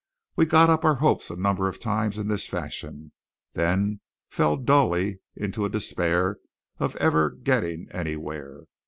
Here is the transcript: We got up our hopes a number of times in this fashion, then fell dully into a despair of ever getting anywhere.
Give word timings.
We 0.35 0.47
got 0.47 0.71
up 0.71 0.83
our 0.83 0.95
hopes 0.95 1.29
a 1.29 1.35
number 1.35 1.67
of 1.69 1.77
times 1.77 2.17
in 2.17 2.27
this 2.27 2.47
fashion, 2.47 3.11
then 3.53 4.01
fell 4.31 4.57
dully 4.57 5.19
into 5.35 5.63
a 5.63 5.69
despair 5.69 6.39
of 6.79 6.95
ever 6.95 7.29
getting 7.29 7.85
anywhere. 7.91 8.63